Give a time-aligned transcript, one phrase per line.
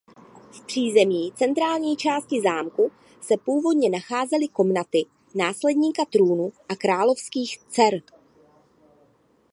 [0.51, 8.01] V přízemí centrální části zámku se původně nacházely komnaty následníka trůnu a králových dcer.